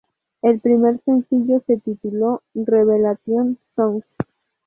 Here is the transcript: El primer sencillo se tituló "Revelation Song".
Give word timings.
El 0.41 0.59
primer 0.59 0.99
sencillo 1.03 1.61
se 1.67 1.77
tituló 1.77 2.41
"Revelation 2.55 3.59
Song". 3.75 4.01